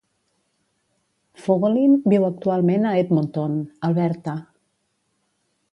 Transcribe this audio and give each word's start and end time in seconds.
Fogolin 1.43 1.93
viu 2.15 2.25
actualment 2.31 2.89
a 2.89 2.95
Edmonton, 3.03 3.61
Alberta. 3.91 4.37